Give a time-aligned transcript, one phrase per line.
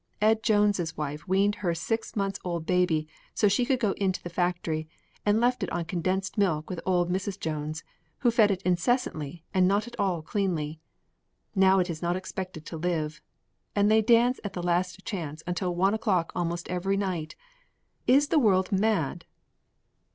[0.19, 4.31] Ed Jones' wife weaned her six months' old baby so she could go in the
[4.31, 4.89] factory,
[5.27, 7.39] and left it on condensed milk with old Mrs.
[7.39, 7.83] Jones,
[8.21, 10.79] who fed it incessantly and not at all cleanly.
[11.53, 13.21] Now it is not expected to live.
[13.75, 17.35] And they dance at the Last Chance until one o'clock almost every night.
[18.07, 19.25] Is the world mad?"